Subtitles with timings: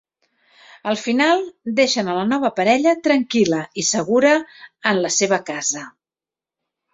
[0.91, 1.43] Al final
[1.79, 4.33] deixen a la nova parella tranquil·la i segura
[4.93, 5.85] en la seva casa.